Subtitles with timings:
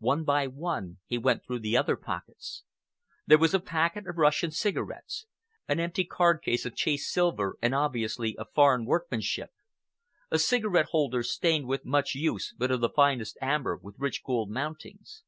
[0.00, 2.64] One by one he went through the other pockets.
[3.28, 5.26] There was a packet of Russian cigarettes;
[5.68, 9.52] an empty card case of chased silver, and obviously of foreign workmanship;
[10.32, 14.50] a cigarette holder stained with much use, but of the finest amber, with rich gold
[14.50, 15.22] mountings.